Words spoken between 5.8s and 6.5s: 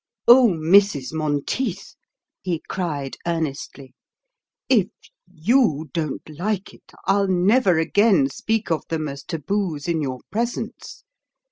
don't